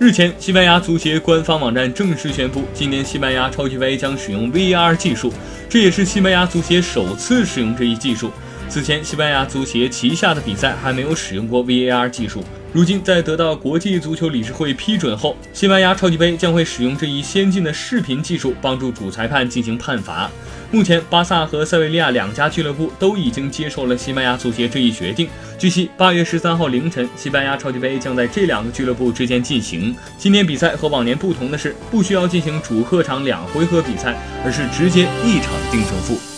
[0.00, 5.32] 日前，西班牙足协官方网站正式宣布，今年西班牙超级杯将使用 VAR 技术，
[5.68, 8.30] 这也是西班牙足协首次使用这一技术。
[8.68, 12.44] 此前，西班牙足协旗下的比赛还没有使用过 VAR 技术。
[12.70, 20.30] 如今，在得到国际足球理事会批准后，西班牙超级杯将会使用这一先进的视频技术，帮助主裁判进行判罚。
[20.70, 25.26] 目前，巴萨和塞维利亚两家俱乐部都已经接受了西班牙足协这一决定。
[25.58, 29.96] 据悉，八月十三号凌晨，西班牙超级杯将在这两个俱乐部之间进行。
[30.18, 36.37] 今年比赛和往年不同的是，不需要进行主客场两回合比赛，而是直接一场定胜负。